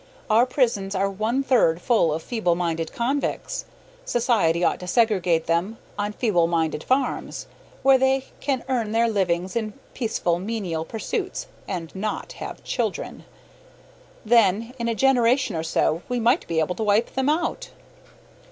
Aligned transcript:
Our 0.31 0.47
prisons 0.47 0.95
are 0.95 1.11
one 1.11 1.43
third 1.43 1.79
full 1.79 2.11
of 2.11 2.23
feeble 2.23 2.55
minded 2.55 2.91
convicts. 2.91 3.65
Society 4.03 4.63
ought 4.63 4.79
to 4.79 4.87
segregate 4.87 5.45
them 5.45 5.77
on 5.95 6.11
feeble 6.13 6.47
minded 6.47 6.83
farms, 6.83 7.45
where 7.83 7.99
they 7.99 8.25
can 8.39 8.63
earn 8.67 8.93
their 8.93 9.07
livings 9.07 9.55
in 9.55 9.73
peaceful 9.93 10.39
menial 10.39 10.85
pursuits, 10.85 11.45
and 11.67 11.93
not 11.93 12.31
have 12.41 12.63
children. 12.63 13.25
Then 14.25 14.73
in 14.79 14.87
a 14.87 14.95
generation 14.95 15.55
or 15.55 15.61
so 15.61 16.01
we 16.09 16.19
might 16.19 16.47
be 16.47 16.59
able 16.59 16.73
to 16.73 16.83
wipe 16.83 17.13
them 17.13 17.29
out. 17.29 17.69